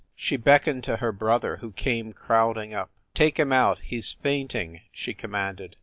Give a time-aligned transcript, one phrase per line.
[0.15, 2.89] She beckoned to her brother, who came crowding up.
[3.13, 5.75] "Take him out, he s faint ing!" she commanded.